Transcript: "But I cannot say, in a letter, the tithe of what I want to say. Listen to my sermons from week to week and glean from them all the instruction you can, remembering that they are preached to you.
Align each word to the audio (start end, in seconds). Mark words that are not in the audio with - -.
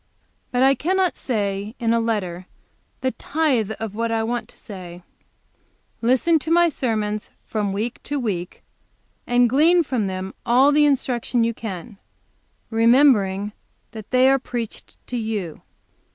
"But 0.49 0.63
I 0.63 0.73
cannot 0.73 1.15
say, 1.15 1.75
in 1.79 1.93
a 1.93 1.99
letter, 1.99 2.47
the 3.01 3.11
tithe 3.11 3.73
of 3.79 3.93
what 3.93 4.11
I 4.11 4.23
want 4.23 4.49
to 4.49 4.57
say. 4.57 5.03
Listen 6.01 6.39
to 6.39 6.49
my 6.49 6.69
sermons 6.69 7.29
from 7.45 7.71
week 7.71 8.01
to 8.05 8.17
week 8.19 8.63
and 9.27 9.47
glean 9.47 9.83
from 9.83 10.07
them 10.07 10.33
all 10.43 10.71
the 10.71 10.85
instruction 10.87 11.43
you 11.43 11.53
can, 11.53 11.99
remembering 12.71 13.51
that 13.91 14.09
they 14.09 14.27
are 14.27 14.39
preached 14.39 14.97
to 15.05 15.17
you. 15.17 15.61